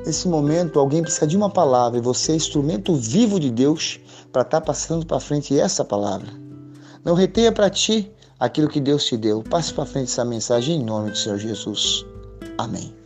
Nesse 0.06 0.28
momento, 0.28 0.80
alguém 0.80 1.02
precisa 1.02 1.26
de 1.26 1.36
uma 1.36 1.50
palavra 1.50 1.98
e 1.98 2.02
você 2.02 2.34
é 2.34 2.36
instrumento 2.36 2.94
vivo 2.94 3.40
de 3.40 3.50
Deus 3.50 4.00
para 4.32 4.44
estar 4.44 4.62
tá 4.62 4.66
passando 4.66 5.06
para 5.06 5.20
frente 5.20 5.60
essa 5.60 5.84
palavra. 5.84 6.28
Não 7.04 7.16
retenha 7.16 7.52
para 7.52 7.70
ti 7.70 8.12
aquilo 8.40 8.70
que 8.70 8.80
Deus 8.80 9.06
te 9.06 9.18
deu. 9.18 9.42
Passe 9.42 9.74
para 9.74 9.86
frente 9.86 10.12
essa 10.12 10.24
mensagem 10.24 10.80
em 10.80 10.84
nome 10.84 11.10
do 11.10 11.18
Senhor 11.18 11.40
Jesus. 11.40 12.06
Amém. 12.58 13.05